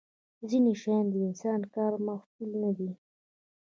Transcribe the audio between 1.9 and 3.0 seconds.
محصول نه دي.